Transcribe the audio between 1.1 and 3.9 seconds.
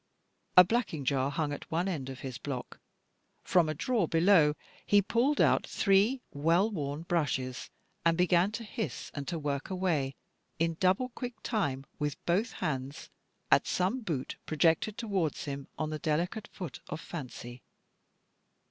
hung at one end of his block; from a